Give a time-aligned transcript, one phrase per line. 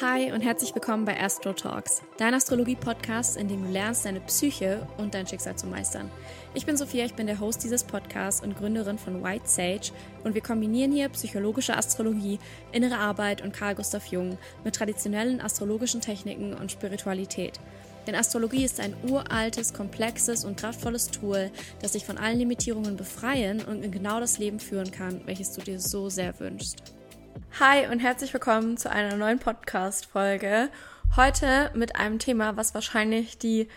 [0.00, 4.86] Hi und herzlich willkommen bei Astro Talks, dein Astrologie-Podcast, in dem du lernst, deine Psyche
[4.96, 6.08] und dein Schicksal zu meistern.
[6.54, 9.90] Ich bin Sophia, ich bin der Host dieses Podcasts und Gründerin von White Sage
[10.22, 12.38] und wir kombinieren hier psychologische Astrologie,
[12.70, 17.58] innere Arbeit und Carl Gustav Jung mit traditionellen astrologischen Techniken und Spiritualität.
[18.06, 21.50] Denn Astrologie ist ein uraltes, komplexes und kraftvolles Tool,
[21.82, 25.60] das dich von allen Limitierungen befreien und in genau das Leben führen kann, welches du
[25.60, 26.97] dir so sehr wünschst.
[27.60, 30.68] Hi und herzlich willkommen zu einer neuen Podcast-Folge.
[31.16, 33.68] Heute mit einem Thema, was wahrscheinlich die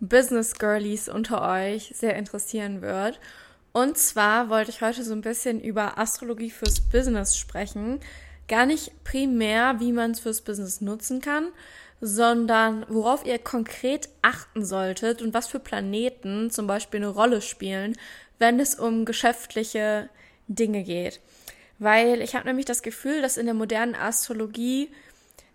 [0.00, 3.20] Business Girlies unter euch sehr interessieren wird.
[3.72, 8.00] Und zwar wollte ich heute so ein bisschen über Astrologie fürs Business sprechen.
[8.48, 11.48] Gar nicht primär, wie man es fürs Business nutzen kann,
[12.00, 17.96] sondern worauf ihr konkret achten solltet und was für Planeten zum Beispiel eine Rolle spielen,
[18.38, 20.08] wenn es um geschäftliche
[20.48, 21.20] Dinge geht.
[21.80, 24.92] Weil ich habe nämlich das Gefühl, dass in der modernen Astrologie,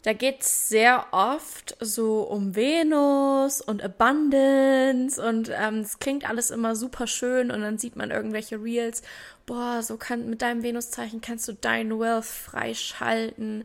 [0.02, 6.50] da geht es sehr oft so um Venus und Abundance und ähm, es klingt alles
[6.50, 9.04] immer super schön und dann sieht man irgendwelche Reels,
[9.46, 13.64] boah, so kann mit deinem Venuszeichen kannst du dein Wealth freischalten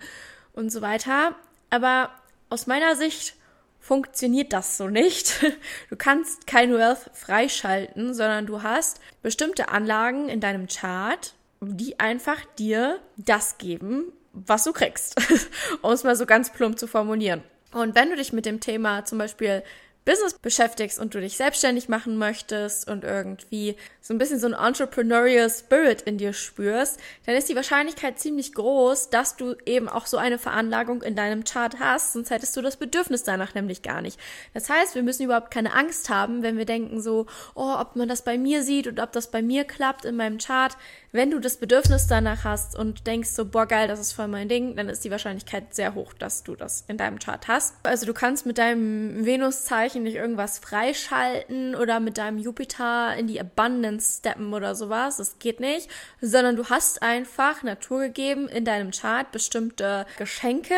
[0.52, 1.34] und so weiter.
[1.70, 2.10] Aber
[2.50, 3.36] aus meiner Sicht
[3.78, 5.42] funktioniert das so nicht.
[5.88, 12.44] Du kannst kein Wealth freischalten, sondern du hast bestimmte Anlagen in deinem Chart, die einfach
[12.58, 15.16] dir das geben, was du kriegst.
[15.82, 17.42] um es mal so ganz plump zu formulieren.
[17.72, 19.62] Und wenn du dich mit dem Thema zum Beispiel
[20.04, 24.54] Business beschäftigst und du dich selbstständig machen möchtest und irgendwie so ein bisschen so ein
[24.54, 30.06] entrepreneurial Spirit in dir spürst, dann ist die Wahrscheinlichkeit ziemlich groß, dass du eben auch
[30.06, 34.00] so eine Veranlagung in deinem Chart hast, sonst hättest du das Bedürfnis danach nämlich gar
[34.00, 34.18] nicht.
[34.54, 38.08] Das heißt, wir müssen überhaupt keine Angst haben, wenn wir denken so, oh, ob man
[38.08, 40.76] das bei mir sieht und ob das bei mir klappt in meinem Chart.
[41.12, 44.48] Wenn du das Bedürfnis danach hast und denkst so, boah, geil, das ist voll mein
[44.48, 47.74] Ding, dann ist die Wahrscheinlichkeit sehr hoch, dass du das in deinem Chart hast.
[47.82, 53.40] Also du kannst mit deinem Venuszeichen nicht irgendwas freischalten oder mit deinem Jupiter in die
[53.40, 55.16] Abundance steppen oder sowas.
[55.16, 55.88] Das geht nicht.
[56.20, 60.76] Sondern du hast einfach naturgegeben in deinem Chart bestimmte Geschenke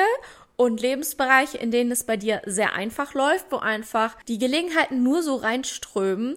[0.57, 5.23] und Lebensbereiche, in denen es bei dir sehr einfach läuft, wo einfach die Gelegenheiten nur
[5.23, 6.37] so reinströmen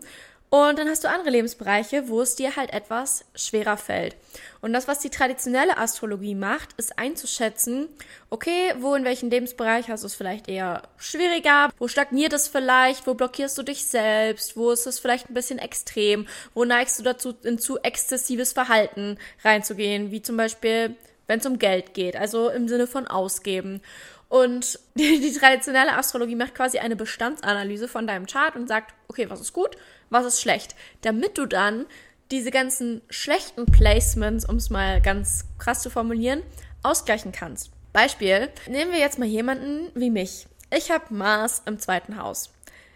[0.55, 4.15] und dann hast du andere Lebensbereiche, wo es dir halt etwas schwerer fällt.
[4.61, 7.89] Und das, was die traditionelle Astrologie macht, ist einzuschätzen,
[8.29, 13.05] okay, wo in welchem Lebensbereich hast du es vielleicht eher schwieriger, wo stagniert es vielleicht,
[13.05, 17.03] wo blockierst du dich selbst, wo ist es vielleicht ein bisschen extrem, wo neigst du
[17.03, 20.95] dazu, in zu exzessives Verhalten reinzugehen, wie zum Beispiel,
[21.27, 23.81] wenn es um Geld geht, also im Sinne von Ausgeben.
[24.29, 29.29] Und die, die, traditionelle Astrologie macht quasi eine Bestandsanalyse von deinem Chart und sagt, okay,
[29.29, 29.77] was ist gut,
[30.09, 31.85] was ist schlecht, damit du dann
[32.31, 36.41] diese ganzen schlechten Placements, um es mal ganz krass zu formulieren,
[36.81, 37.71] ausgleichen kannst.
[37.93, 40.47] Beispiel, nehmen wir jetzt mal jemanden wie mich.
[40.75, 42.49] Ich habe Mars im zweiten Haus.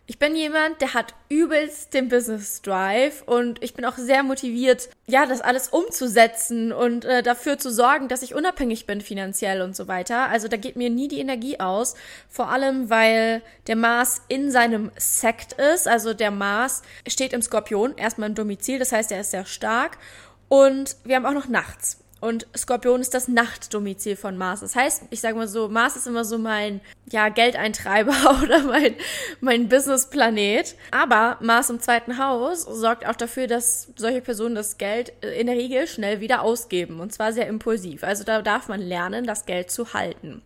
[0.10, 4.90] Ich bin jemand, der hat übelst den Business Drive und ich bin auch sehr motiviert,
[5.06, 9.76] ja, das alles umzusetzen und äh, dafür zu sorgen, dass ich unabhängig bin finanziell und
[9.76, 10.28] so weiter.
[10.30, 11.94] Also da geht mir nie die Energie aus,
[12.28, 17.96] vor allem weil der Mars in seinem Sekt ist, also der Mars steht im Skorpion,
[17.96, 20.00] erstmal im Domizil, das heißt, er ist sehr stark
[20.48, 22.00] und wir haben auch noch nachts.
[22.22, 24.60] Und Skorpion ist das Nachtdomizil von Mars.
[24.60, 26.82] Das heißt, ich sage mal so, Mars ist immer so mein,
[27.12, 28.96] ja, Geldeintreiber oder mein,
[29.40, 30.76] mein Businessplanet.
[30.92, 35.56] Aber Mars im zweiten Haus sorgt auch dafür, dass solche Personen das Geld in der
[35.56, 37.00] Regel schnell wieder ausgeben.
[37.00, 38.04] Und zwar sehr impulsiv.
[38.04, 40.42] Also da darf man lernen, das Geld zu halten.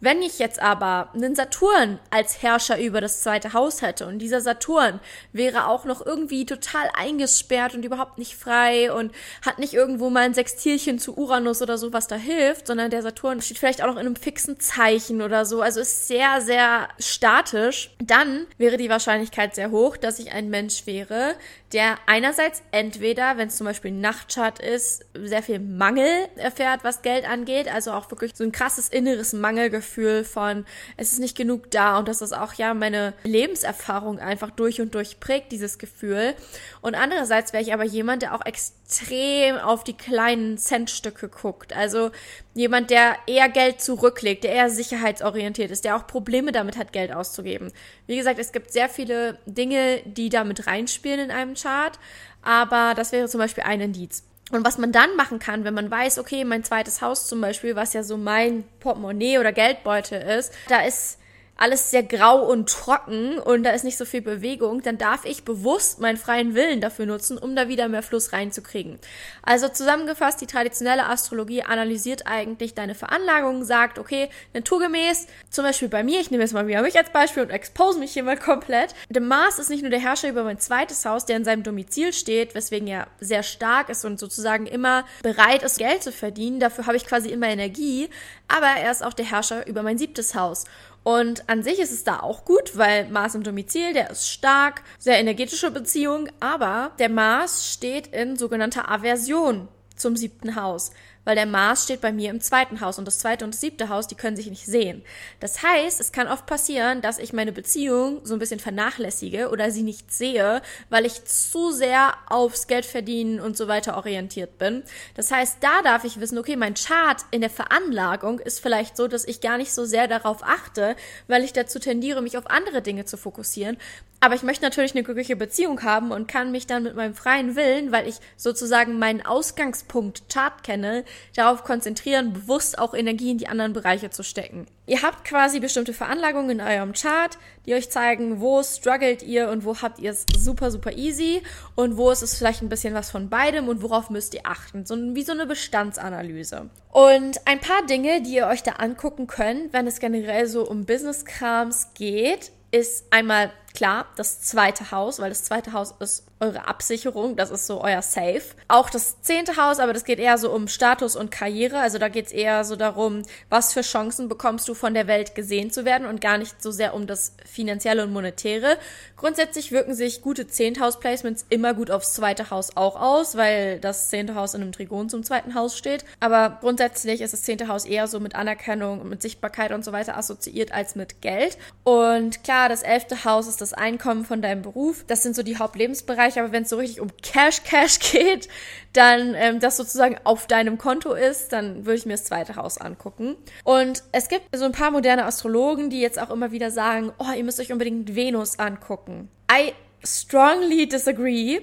[0.00, 4.40] Wenn ich jetzt aber einen Saturn als Herrscher über das zweite Haus hätte und dieser
[4.40, 5.00] Saturn
[5.32, 9.12] wäre auch noch irgendwie total eingesperrt und überhaupt nicht frei und
[9.44, 13.02] hat nicht irgendwo mal ein Sextilchen zu Uranus oder so, was da hilft, sondern der
[13.02, 16.88] Saturn steht vielleicht auch noch in einem fixen Zeichen oder so, also ist sehr, sehr
[17.00, 21.34] statisch, dann wäre die Wahrscheinlichkeit sehr hoch, dass ich ein Mensch wäre,
[21.72, 27.02] der einerseits entweder, wenn es zum Beispiel ein Nachtchart ist, sehr viel Mangel erfährt, was
[27.02, 29.87] Geld angeht, also auch wirklich so ein krasses inneres Mangelgefühl
[30.24, 30.64] von,
[30.96, 34.94] es ist nicht genug da und dass das auch ja meine Lebenserfahrung einfach durch und
[34.94, 36.34] durch prägt, dieses Gefühl.
[36.80, 42.10] Und andererseits wäre ich aber jemand, der auch extrem auf die kleinen Centstücke guckt, also
[42.54, 47.12] jemand, der eher Geld zurücklegt, der eher sicherheitsorientiert ist, der auch Probleme damit hat, Geld
[47.12, 47.72] auszugeben.
[48.06, 51.98] Wie gesagt, es gibt sehr viele Dinge, die damit reinspielen in einem Chart,
[52.42, 54.27] aber das wäre zum Beispiel ein Indiz.
[54.50, 57.76] Und was man dann machen kann, wenn man weiß, okay, mein zweites Haus zum Beispiel,
[57.76, 61.18] was ja so mein Portemonnaie oder Geldbeutel ist, da ist
[61.58, 65.44] alles sehr grau und trocken und da ist nicht so viel Bewegung, dann darf ich
[65.44, 68.98] bewusst meinen freien Willen dafür nutzen, um da wieder mehr Fluss reinzukriegen.
[69.42, 76.04] Also zusammengefasst, die traditionelle Astrologie analysiert eigentlich deine Veranlagung, sagt, okay, naturgemäß, zum Beispiel bei
[76.04, 78.94] mir, ich nehme jetzt mal wieder mich als Beispiel und expose mich hier mal komplett.
[79.10, 82.12] Der Mars ist nicht nur der Herrscher über mein zweites Haus, der in seinem Domizil
[82.12, 86.60] steht, weswegen er sehr stark ist und sozusagen immer bereit ist, Geld zu verdienen.
[86.60, 88.08] Dafür habe ich quasi immer Energie.
[88.46, 90.64] Aber er ist auch der Herrscher über mein siebtes Haus.
[91.08, 94.82] Und an sich ist es da auch gut, weil Mars im Domizil, der ist stark,
[94.98, 99.68] sehr energetische Beziehung, aber der Mars steht in sogenannter Aversion
[99.98, 100.92] zum siebten Haus
[101.28, 103.90] weil der Mars steht bei mir im zweiten Haus und das zweite und das siebte
[103.90, 105.02] Haus, die können sich nicht sehen.
[105.40, 109.70] Das heißt, es kann oft passieren, dass ich meine Beziehung so ein bisschen vernachlässige oder
[109.70, 114.84] sie nicht sehe, weil ich zu sehr aufs Geld verdienen und so weiter orientiert bin.
[115.16, 119.06] Das heißt, da darf ich wissen, okay, mein Chart in der Veranlagung ist vielleicht so,
[119.06, 120.96] dass ich gar nicht so sehr darauf achte,
[121.26, 123.76] weil ich dazu tendiere, mich auf andere Dinge zu fokussieren.
[124.20, 127.54] Aber ich möchte natürlich eine glückliche Beziehung haben und kann mich dann mit meinem freien
[127.54, 131.04] Willen, weil ich sozusagen meinen Ausgangspunkt Chart kenne,
[131.36, 134.66] darauf konzentrieren, bewusst auch Energie in die anderen Bereiche zu stecken.
[134.86, 139.64] Ihr habt quasi bestimmte Veranlagungen in eurem Chart, die euch zeigen, wo struggelt ihr und
[139.64, 141.42] wo habt ihr es super, super easy
[141.76, 144.84] und wo ist es vielleicht ein bisschen was von beidem und worauf müsst ihr achten.
[144.84, 146.70] So wie so eine Bestandsanalyse.
[146.90, 150.86] Und ein paar Dinge, die ihr euch da angucken könnt, wenn es generell so um
[150.86, 157.36] Business-Krams geht, ist einmal klar das zweite Haus, weil das zweite Haus ist eure Absicherung,
[157.36, 158.42] das ist so euer Safe.
[158.68, 162.08] Auch das zehnte Haus, aber das geht eher so um Status und Karriere, also da
[162.08, 165.84] geht es eher so darum, was für Chancen bekommst du von der Welt gesehen zu
[165.84, 168.78] werden und gar nicht so sehr um das finanzielle und monetäre.
[169.16, 174.36] Grundsätzlich wirken sich gute Zehnthaus-Placements immer gut aufs zweite Haus auch aus, weil das zehnte
[174.36, 176.04] Haus in einem Trigon zum zweiten Haus steht.
[176.20, 180.16] Aber grundsätzlich ist das zehnte Haus eher so mit Anerkennung mit Sichtbarkeit und so weiter
[180.16, 181.58] assoziiert als mit Geld.
[181.82, 185.04] Und klar, das elfte Haus ist das Einkommen von deinem Beruf.
[185.06, 188.48] Das sind so die Hauptlebensbereiche, aber wenn es so richtig um Cash, Cash geht,
[188.92, 192.78] dann ähm, das sozusagen auf deinem Konto ist, dann würde ich mir das zweite Haus
[192.78, 193.36] angucken.
[193.64, 197.32] Und es gibt so ein paar moderne Astrologen, die jetzt auch immer wieder sagen, oh,
[197.36, 199.28] ihr müsst euch unbedingt Venus angucken.
[199.50, 199.72] I
[200.04, 201.60] strongly disagree.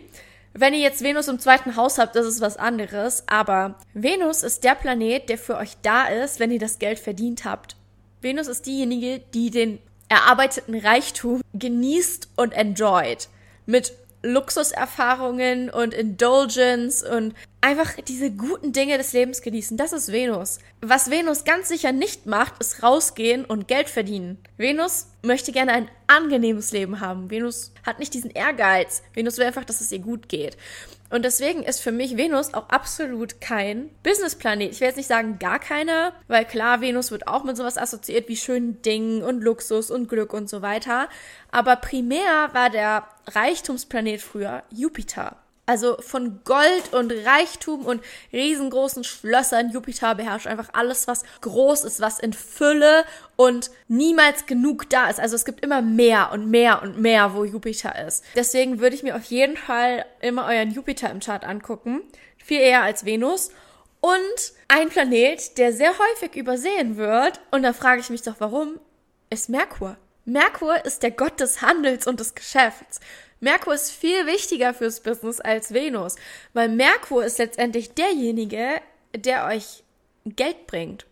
[0.54, 3.24] Wenn ihr jetzt Venus im zweiten Haus habt, das ist was anderes.
[3.28, 7.44] Aber Venus ist der Planet, der für euch da ist, wenn ihr das Geld verdient
[7.44, 7.76] habt.
[8.22, 9.80] Venus ist diejenige, die den
[10.10, 13.30] erarbeiteten Reichtum genießt und enjoyt.
[13.66, 13.94] Mit
[14.26, 19.78] Luxuserfahrungen und Indulgence und einfach diese guten Dinge des Lebens genießen.
[19.78, 20.60] Das ist Venus.
[20.82, 24.40] Was Venus ganz sicher nicht macht, ist rausgehen und Geld verdienen.
[24.58, 27.30] Venus möchte gerne ein angenehmes Leben haben.
[27.30, 29.04] Venus hat nicht diesen Ehrgeiz.
[29.14, 30.58] Venus will einfach, dass es ihr gut geht.
[31.16, 34.74] Und deswegen ist für mich Venus auch absolut kein Businessplanet.
[34.74, 38.28] Ich will jetzt nicht sagen gar keiner, weil klar, Venus wird auch mit sowas assoziiert
[38.28, 41.08] wie schönen Dingen und Luxus und Glück und so weiter.
[41.52, 45.38] Aber primär war der Reichtumsplanet früher Jupiter.
[45.68, 49.72] Also von Gold und Reichtum und riesengroßen Schlössern.
[49.72, 53.04] Jupiter beherrscht einfach alles, was groß ist, was in Fülle
[53.36, 55.20] und niemals genug da ist.
[55.20, 58.24] Also es gibt immer mehr und mehr und mehr, wo Jupiter ist.
[58.36, 62.02] Deswegen würde ich mir auf jeden Fall immer euren Jupiter im Chart angucken.
[62.38, 63.50] Viel eher als Venus.
[64.02, 68.80] Und ein Planet, der sehr häufig übersehen wird, und da frage ich mich doch warum,
[69.32, 69.98] ist Merkur.
[70.26, 73.00] Merkur ist der Gott des Handels und des Geschäfts.
[73.46, 76.16] Merkur ist viel wichtiger fürs Business als Venus,
[76.54, 78.82] weil Merkur ist letztendlich derjenige,
[79.16, 79.84] der euch
[80.26, 81.06] Geld bringt.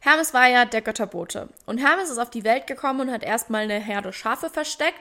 [0.00, 3.62] Hermes war ja der Götterbote und Hermes ist auf die Welt gekommen und hat erstmal
[3.62, 5.00] eine Herde Schafe versteckt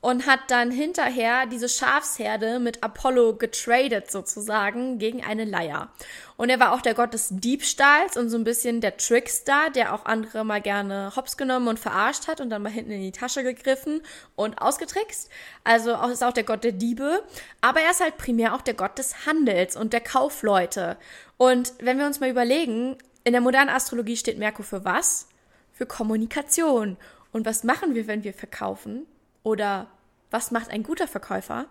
[0.00, 5.88] und hat dann hinterher diese Schafsherde mit Apollo getradet sozusagen gegen eine Leier.
[6.36, 9.92] Und er war auch der Gott des Diebstahls und so ein bisschen der Trickster, der
[9.92, 13.12] auch andere mal gerne hops genommen und verarscht hat und dann mal hinten in die
[13.12, 14.02] Tasche gegriffen
[14.36, 15.28] und ausgetrickst.
[15.64, 17.24] Also auch, ist auch der Gott der Diebe.
[17.60, 20.96] Aber er ist halt primär auch der Gott des Handels und der Kaufleute.
[21.38, 25.28] Und wenn wir uns mal überlegen, in der modernen Astrologie steht Merkur für was?
[25.72, 26.96] Für Kommunikation.
[27.32, 29.06] Und was machen wir, wenn wir verkaufen?
[29.48, 29.86] Oder
[30.30, 31.64] was macht ein guter Verkäufer?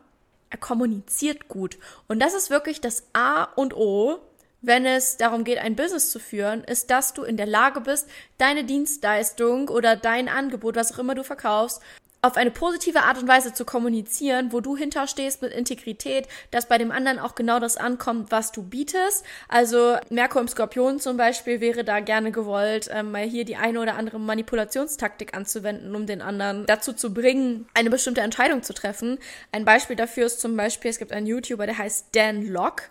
[0.50, 1.78] Er kommuniziert gut.
[2.08, 4.18] Und das ist wirklich das A und O,
[4.64, 8.10] wenn es darum geht, ein Business zu führen, ist, dass du in der Lage bist,
[8.40, 11.80] deine Dienstleistung oder dein Angebot, was auch immer du verkaufst,
[12.28, 16.78] auf eine positive Art und Weise zu kommunizieren, wo du hinterstehst mit Integrität, dass bei
[16.78, 19.24] dem anderen auch genau das ankommt, was du bietest.
[19.48, 23.80] Also Merkur im Skorpion zum Beispiel wäre da gerne gewollt, ähm, mal hier die eine
[23.80, 29.18] oder andere Manipulationstaktik anzuwenden, um den anderen dazu zu bringen, eine bestimmte Entscheidung zu treffen.
[29.52, 32.84] Ein Beispiel dafür ist zum Beispiel, es gibt einen YouTuber, der heißt Dan Locke.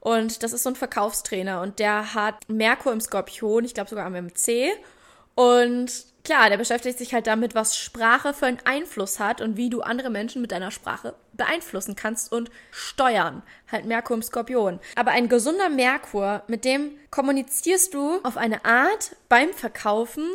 [0.00, 4.04] Und das ist so ein Verkaufstrainer und der hat Merkur im Skorpion, ich glaube sogar
[4.04, 4.72] am MC
[5.36, 9.70] Und klar, der beschäftigt sich halt damit, was Sprache für einen Einfluss hat und wie
[9.70, 13.42] du andere Menschen mit deiner Sprache beeinflussen kannst und steuern.
[13.70, 14.80] Halt Merkur im Skorpion.
[14.96, 20.28] Aber ein gesunder Merkur, mit dem kommunizierst du auf eine Art beim Verkaufen,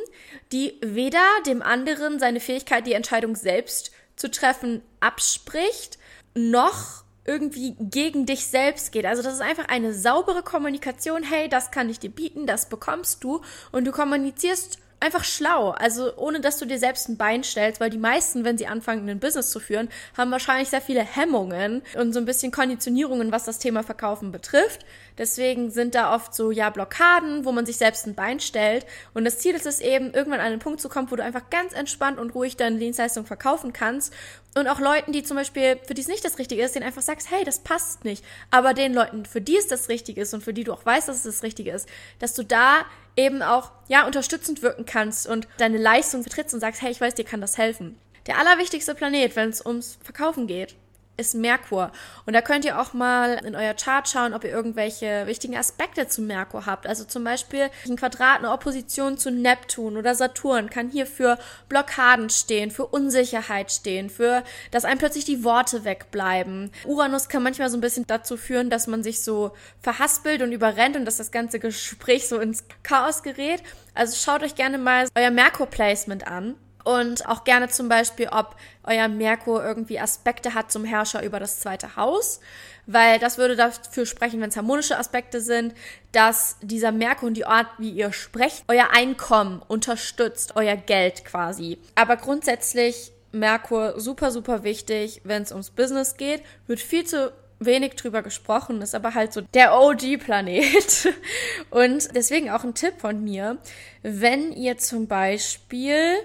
[0.51, 5.97] die weder dem anderen seine Fähigkeit, die Entscheidung selbst zu treffen, abspricht,
[6.33, 9.05] noch irgendwie gegen dich selbst geht.
[9.05, 11.23] Also das ist einfach eine saubere Kommunikation.
[11.23, 13.41] Hey, das kann ich dir bieten, das bekommst du.
[13.71, 15.71] Und du kommunizierst einfach schlau.
[15.71, 19.07] Also ohne dass du dir selbst ein Bein stellst, weil die meisten, wenn sie anfangen,
[19.09, 23.45] ein Business zu führen, haben wahrscheinlich sehr viele Hemmungen und so ein bisschen Konditionierungen, was
[23.45, 24.85] das Thema Verkaufen betrifft.
[25.17, 28.85] Deswegen sind da oft so, ja, Blockaden, wo man sich selbst ein Bein stellt.
[29.13, 31.49] Und das Ziel ist es eben, irgendwann an einen Punkt zu kommen, wo du einfach
[31.49, 34.13] ganz entspannt und ruhig deine Dienstleistung verkaufen kannst.
[34.55, 37.01] Und auch Leuten, die zum Beispiel, für die es nicht das Richtige ist, denen einfach
[37.01, 38.23] sagst, hey, das passt nicht.
[38.51, 41.07] Aber den Leuten, für die es das Richtige ist und für die du auch weißt,
[41.07, 41.87] dass es das Richtige ist,
[42.19, 42.85] dass du da
[43.17, 47.15] eben auch, ja, unterstützend wirken kannst und deine Leistung vertrittst und sagst, hey, ich weiß,
[47.15, 47.99] dir kann das helfen.
[48.27, 50.75] Der allerwichtigste Planet, wenn es ums Verkaufen geht,
[51.17, 51.91] ist Merkur.
[52.25, 56.07] Und da könnt ihr auch mal in euer Chart schauen, ob ihr irgendwelche wichtigen Aspekte
[56.07, 56.87] zu Merkur habt.
[56.87, 61.37] Also zum Beispiel ein Quadrat, eine Opposition zu Neptun oder Saturn kann hier für
[61.69, 66.71] Blockaden stehen, für Unsicherheit stehen, für, dass einem plötzlich die Worte wegbleiben.
[66.85, 70.95] Uranus kann manchmal so ein bisschen dazu führen, dass man sich so verhaspelt und überrennt
[70.95, 73.63] und dass das ganze Gespräch so ins Chaos gerät.
[73.93, 76.55] Also schaut euch gerne mal euer Merkur-Placement an
[76.87, 81.59] und auch gerne zum Beispiel, ob euer Merkur irgendwie Aspekte hat zum Herrscher über das
[81.59, 82.39] zweite Haus,
[82.85, 85.73] weil das würde dafür sprechen, wenn es harmonische Aspekte sind,
[86.13, 91.77] dass dieser Merkur und die Art, wie ihr sprecht, euer Einkommen unterstützt, euer Geld quasi.
[91.95, 97.95] Aber grundsätzlich Merkur super, super wichtig, wenn es ums Business geht, wird viel zu wenig
[97.95, 101.13] drüber gesprochen, ist aber halt so der OG-Planet.
[101.69, 103.57] Und deswegen auch ein Tipp von mir,
[104.03, 106.15] wenn ihr zum Beispiel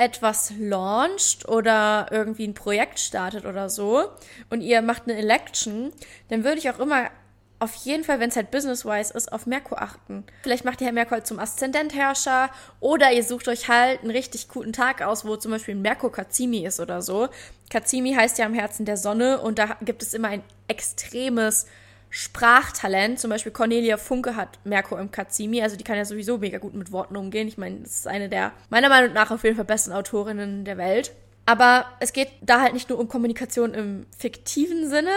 [0.00, 4.08] etwas launcht oder irgendwie ein Projekt startet oder so
[4.48, 5.92] und ihr macht eine Election,
[6.30, 7.10] dann würde ich auch immer
[7.58, 10.24] auf jeden Fall, wenn es halt business-wise ist, auf Merkur achten.
[10.42, 12.48] Vielleicht macht ihr Herr Merkur zum Aszendentherrscher
[12.80, 16.64] oder ihr sucht euch halt einen richtig guten Tag aus, wo zum Beispiel Merkur Kazimi
[16.64, 17.28] ist oder so.
[17.68, 21.66] Kazimi heißt ja am Herzen der Sonne und da gibt es immer ein extremes
[22.10, 23.20] Sprachtalent.
[23.20, 26.74] Zum Beispiel Cornelia Funke hat Merkur im Kazimi, also die kann ja sowieso mega gut
[26.74, 27.48] mit Worten umgehen.
[27.48, 30.76] Ich meine, das ist eine der meiner Meinung nach auf jeden Fall besten Autorinnen der
[30.76, 31.12] Welt.
[31.46, 35.14] Aber es geht da halt nicht nur um Kommunikation im fiktiven Sinne,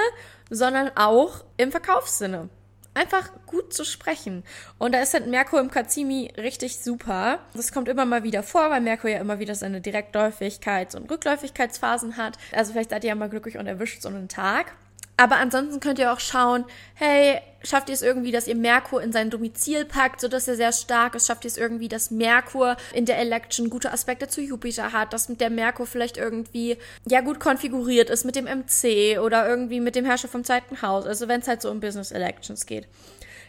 [0.49, 2.49] sondern auch im Verkaufssinne.
[2.95, 4.43] Einfach gut zu sprechen.
[4.77, 7.39] Und da ist halt Merkur im Kazimi richtig super.
[7.55, 12.17] Das kommt immer mal wieder vor, weil Merkur ja immer wieder seine Direktläufigkeits- und Rückläufigkeitsphasen
[12.17, 12.37] hat.
[12.51, 14.73] Also vielleicht seid ihr ja mal glücklich und erwischt so einen Tag.
[15.15, 16.65] Aber ansonsten könnt ihr auch schauen,
[16.95, 20.71] hey, schafft ihr es irgendwie, dass ihr Merkur in sein Domizil packt, sodass er sehr
[20.71, 21.27] stark ist?
[21.27, 25.27] Schafft ihr es irgendwie, dass Merkur in der Election gute Aspekte zu Jupiter hat, dass
[25.27, 26.77] der Merkur vielleicht irgendwie
[27.07, 31.05] ja gut konfiguriert ist mit dem MC oder irgendwie mit dem Herrscher vom zweiten Haus,
[31.05, 32.87] also wenn es halt so um Business Elections geht.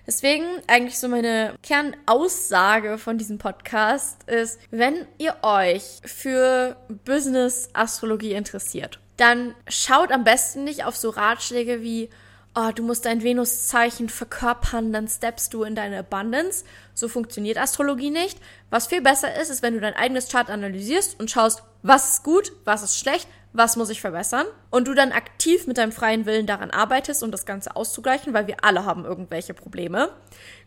[0.07, 8.35] Deswegen eigentlich so meine Kernaussage von diesem Podcast ist, wenn ihr euch für Business Astrologie
[8.35, 12.11] interessiert dann schaut am besten nicht auf so Ratschläge wie,
[12.55, 16.65] oh, du musst dein Venuszeichen verkörpern, dann steppst du in deine Abundance.
[16.95, 18.39] So funktioniert Astrologie nicht.
[18.71, 22.23] Was viel besser ist, ist, wenn du dein eigenes Chart analysierst und schaust, was ist
[22.23, 26.27] gut, was ist schlecht, was muss ich verbessern und du dann aktiv mit deinem freien
[26.27, 30.11] Willen daran arbeitest, um das Ganze auszugleichen, weil wir alle haben irgendwelche Probleme.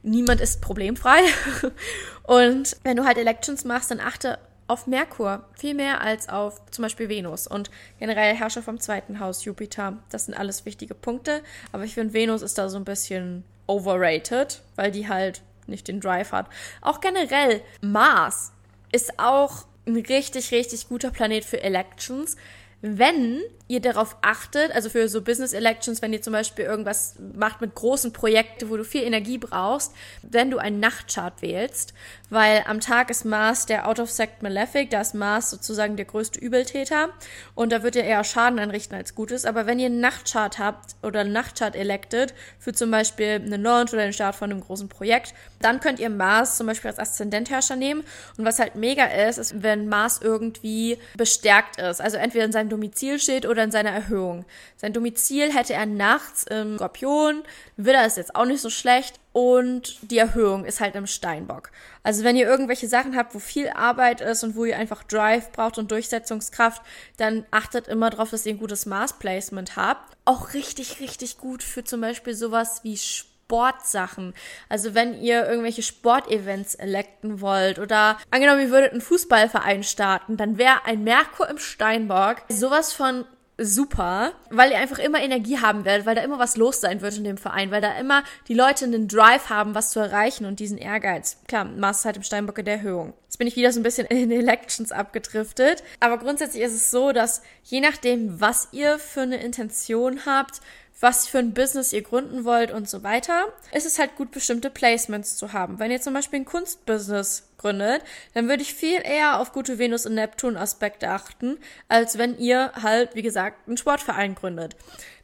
[0.04, 1.20] Niemand ist problemfrei.
[2.24, 6.84] und wenn du halt Elections machst, dann achte auf Merkur viel mehr als auf zum
[6.84, 9.98] Beispiel Venus und generell Herrscher vom zweiten Haus Jupiter.
[10.10, 14.62] Das sind alles wichtige Punkte, aber ich finde Venus ist da so ein bisschen overrated,
[14.76, 16.48] weil die halt nicht den Drive hat.
[16.82, 18.52] Auch generell Mars
[18.92, 22.36] ist auch ein richtig, richtig guter Planet für Elections,
[22.82, 27.60] wenn ihr darauf achtet, also für so Business Elections, wenn ihr zum Beispiel irgendwas macht
[27.60, 31.94] mit großen Projekten, wo du viel Energie brauchst, wenn du einen Nachtchart wählst,
[32.30, 36.06] weil am Tag ist Mars der Out of Sect Malefic, da ist Mars sozusagen der
[36.06, 37.10] größte Übeltäter
[37.56, 39.46] und da wird er eher Schaden anrichten als Gutes.
[39.46, 43.94] Aber wenn ihr einen Nachtchart habt oder einen Nachtchart elected für zum Beispiel einen Launch
[43.94, 47.76] oder den Start von einem großen Projekt, dann könnt ihr Mars zum Beispiel als Aszendentherrscher
[47.76, 48.04] nehmen.
[48.38, 52.70] Und was halt mega ist, ist, wenn Mars irgendwie bestärkt ist, also entweder in seinem
[52.70, 54.46] Domizil steht oder oder in seiner Erhöhung.
[54.76, 57.44] Sein Domizil hätte er nachts im Skorpion,
[57.76, 61.72] Widder ist jetzt auch nicht so schlecht und die Erhöhung ist halt im Steinbock.
[62.04, 65.52] Also wenn ihr irgendwelche Sachen habt, wo viel Arbeit ist und wo ihr einfach Drive
[65.52, 66.84] braucht und Durchsetzungskraft,
[67.18, 70.16] dann achtet immer darauf, dass ihr ein gutes Maßplacement habt.
[70.26, 74.34] Auch richtig, richtig gut für zum Beispiel sowas wie Sport Sportsachen.
[74.68, 80.58] Also wenn ihr irgendwelche Sportevents electen wollt oder angenommen, ihr würdet einen Fußballverein starten, dann
[80.58, 83.24] wäre ein Merkur im Steinbock sowas von
[83.58, 87.18] super, weil ihr einfach immer Energie haben werdet, weil da immer was los sein wird
[87.18, 90.60] in dem Verein, weil da immer die Leute einen Drive haben, was zu erreichen und
[90.60, 91.38] diesen Ehrgeiz.
[91.48, 93.14] Klar, Maß halt im Steinbock in der Erhöhung.
[93.24, 97.12] Jetzt bin ich wieder so ein bisschen in Elections abgedriftet, aber grundsätzlich ist es so,
[97.12, 100.62] dass je nachdem, was ihr für eine Intention habt,
[101.00, 104.70] was für ein Business ihr gründen wollt und so weiter, ist es halt gut, bestimmte
[104.70, 105.80] Placements zu haben.
[105.80, 108.02] Wenn ihr zum Beispiel ein Kunstbusiness gründet,
[108.34, 113.16] dann würde ich viel eher auf gute Venus- und Neptun-Aspekte achten, als wenn ihr halt,
[113.16, 114.76] wie gesagt, einen Sportverein gründet.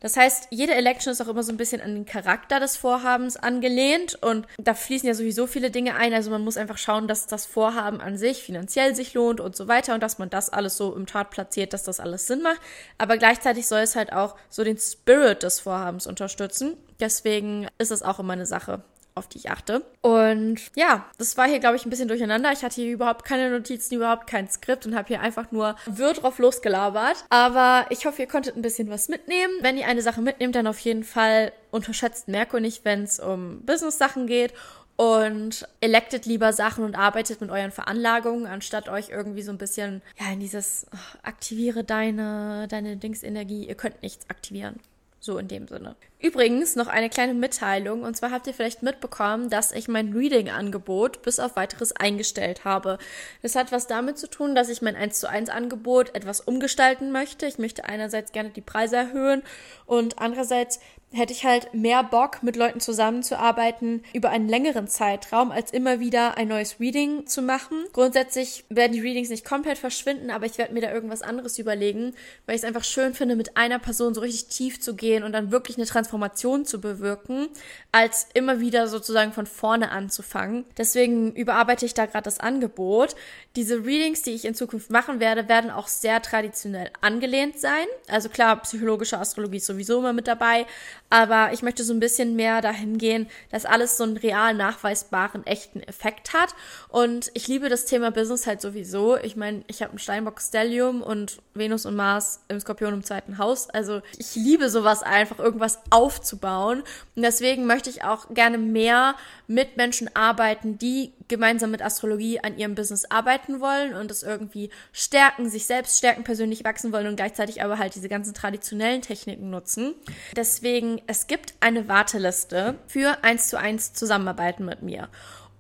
[0.04, 3.38] Das heißt, jede Election ist auch immer so ein bisschen an den Charakter des Vorhabens
[3.38, 6.14] angelehnt und da fließen ja sowieso viele Dinge ein.
[6.14, 9.70] Also man muss einfach schauen, dass das Vorhaben an sich finanziell sich lohnt und so
[9.70, 12.60] weiter und dass man das alles so im Tat platziert, dass das alles Sinn macht.
[12.98, 16.76] Aber gleichzeitig soll es halt auch so den Spirit des Vorhabens unterstützen.
[17.00, 18.84] Deswegen ist es auch immer eine Sache
[19.16, 19.86] auf die ich achte.
[20.02, 22.52] Und ja, das war hier, glaube ich, ein bisschen durcheinander.
[22.52, 26.14] Ich hatte hier überhaupt keine Notizen, überhaupt kein Skript und habe hier einfach nur wirr
[26.14, 27.26] drauf losgelabert.
[27.30, 29.54] Aber ich hoffe, ihr konntet ein bisschen was mitnehmen.
[29.62, 33.62] Wenn ihr eine Sache mitnehmt, dann auf jeden Fall unterschätzt Merkur nicht, wenn es um
[33.66, 34.54] Business-Sachen geht
[34.96, 40.02] und electet lieber Sachen und arbeitet mit euren Veranlagungen, anstatt euch irgendwie so ein bisschen,
[40.20, 43.68] ja, in dieses, oh, aktiviere deine, deine Dingsenergie.
[43.68, 44.80] Ihr könnt nichts aktivieren.
[45.26, 45.96] So in dem Sinne.
[46.20, 48.04] Übrigens noch eine kleine Mitteilung.
[48.04, 52.98] Und zwar habt ihr vielleicht mitbekommen, dass ich mein Reading-Angebot bis auf weiteres eingestellt habe.
[53.42, 57.14] Das hat was damit zu tun, dass ich mein 1 zu 1 Angebot etwas umgestalten
[57.14, 57.46] möchte.
[57.46, 59.44] Ich möchte einerseits gerne die Preise erhöhen
[59.86, 60.82] und andererseits
[61.14, 66.38] hätte ich halt mehr Bock, mit Leuten zusammenzuarbeiten über einen längeren Zeitraum, als immer wieder
[66.38, 67.86] ein neues Reading zu machen.
[67.94, 72.14] Grundsätzlich werden die Readings nicht komplett verschwinden, aber ich werde mir da irgendwas anderes überlegen,
[72.46, 75.32] weil ich es einfach schön finde, mit einer Person so richtig tief zu gehen und
[75.34, 77.48] dann wirklich eine Transformation zu bewirken,
[77.92, 80.66] als immer wieder sozusagen von vorne anzufangen.
[80.78, 83.16] Deswegen überarbeite ich da gerade das Angebot.
[83.56, 87.86] Diese Readings, die ich in Zukunft machen werde, werden auch sehr traditionell angelehnt sein.
[88.08, 90.66] Also klar, psychologische Astrologie ist sowieso immer mit dabei,
[91.14, 95.46] aber ich möchte so ein bisschen mehr dahin gehen, dass alles so einen real nachweisbaren,
[95.46, 96.56] echten Effekt hat.
[96.90, 99.16] Und ich liebe das Thema Business halt sowieso.
[99.18, 103.38] Ich meine, ich habe ein Steinbock Stellium und Venus und Mars im Skorpion im zweiten
[103.38, 103.70] Haus.
[103.70, 106.80] Also ich liebe sowas einfach, irgendwas aufzubauen.
[107.16, 109.14] Und deswegen möchte ich auch gerne mehr
[109.46, 114.70] mit Menschen arbeiten, die gemeinsam mit Astrologie an ihrem Business arbeiten wollen und es irgendwie
[114.92, 119.50] stärken, sich selbst stärken, persönlich wachsen wollen und gleichzeitig aber halt diese ganzen traditionellen Techniken
[119.50, 119.94] nutzen.
[120.36, 125.10] Deswegen, es gibt eine Warteliste für eins zu eins Zusammenarbeiten mit mir.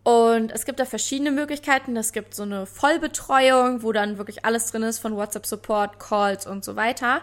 [0.03, 1.95] Und es gibt da verschiedene Möglichkeiten.
[1.95, 6.65] Es gibt so eine Vollbetreuung, wo dann wirklich alles drin ist von WhatsApp-Support, Calls und
[6.65, 7.21] so weiter.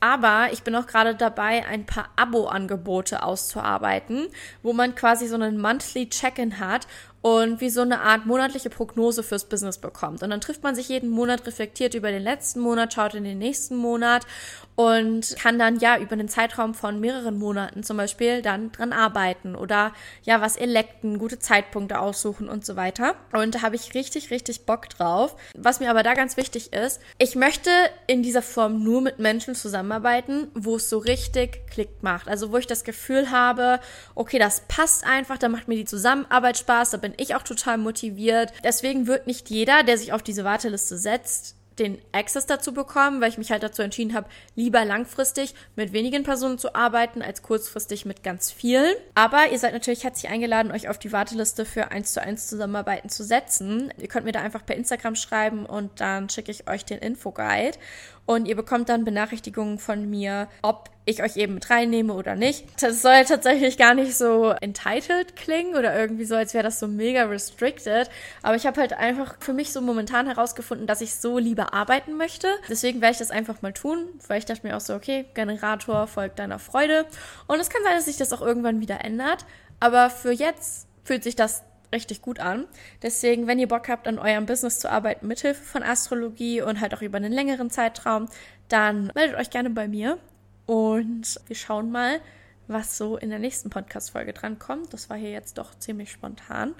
[0.00, 4.28] Aber ich bin auch gerade dabei, ein paar Abo-Angebote auszuarbeiten,
[4.62, 6.88] wo man quasi so einen Monthly Check-in hat
[7.22, 10.22] und wie so eine Art monatliche Prognose fürs Business bekommt.
[10.22, 13.38] Und dann trifft man sich jeden Monat, reflektiert über den letzten Monat, schaut in den
[13.38, 14.26] nächsten Monat
[14.74, 19.54] und kann dann ja über einen Zeitraum von mehreren Monaten zum Beispiel dann dran arbeiten
[19.54, 19.92] oder
[20.24, 23.14] ja was elekten, gute Zeitpunkte aussuchen und so weiter.
[23.32, 25.36] Und da habe ich richtig, richtig Bock drauf.
[25.54, 27.70] Was mir aber da ganz wichtig ist, ich möchte
[28.08, 32.28] in dieser Form nur mit Menschen zusammenarbeiten, wo es so richtig Klick macht.
[32.28, 33.78] Also wo ich das Gefühl habe,
[34.16, 37.78] okay, das passt einfach, da macht mir die Zusammenarbeit Spaß, da bin ich auch total
[37.78, 38.52] motiviert.
[38.64, 43.30] Deswegen wird nicht jeder, der sich auf diese Warteliste setzt, den Access dazu bekommen, weil
[43.30, 48.04] ich mich halt dazu entschieden habe, lieber langfristig mit wenigen Personen zu arbeiten, als kurzfristig
[48.04, 48.94] mit ganz vielen.
[49.14, 53.08] Aber ihr seid natürlich herzlich eingeladen, euch auf die Warteliste für 1 zu 1 Zusammenarbeiten
[53.08, 53.92] zu setzen.
[53.98, 57.78] Ihr könnt mir da einfach per Instagram schreiben und dann schicke ich euch den Infoguide
[58.26, 62.64] und ihr bekommt dann Benachrichtigungen von mir, ob ich euch eben mit reinnehme oder nicht.
[62.80, 66.86] Das soll tatsächlich gar nicht so entitled klingen oder irgendwie so, als wäre das so
[66.86, 68.08] mega restricted.
[68.42, 72.16] Aber ich habe halt einfach für mich so momentan herausgefunden, dass ich so lieber arbeiten
[72.16, 72.48] möchte.
[72.68, 76.06] Deswegen werde ich das einfach mal tun, weil ich dachte mir auch so, okay, Generator
[76.06, 77.06] folgt deiner Freude.
[77.48, 79.44] Und es kann sein, dass sich das auch irgendwann wieder ändert.
[79.80, 82.66] Aber für jetzt fühlt sich das richtig gut an.
[83.02, 86.94] Deswegen, wenn ihr Bock habt, an eurem Business zu arbeiten mithilfe von Astrologie und halt
[86.94, 88.28] auch über einen längeren Zeitraum,
[88.68, 90.18] dann meldet euch gerne bei mir
[90.66, 92.20] und wir schauen mal,
[92.68, 94.92] was so in der nächsten Podcast-Folge drankommt.
[94.92, 96.74] Das war hier jetzt doch ziemlich spontan.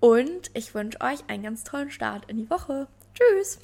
[0.00, 2.88] Und ich wünsche euch einen ganz tollen Start in die Woche.
[3.14, 3.58] Tschüss!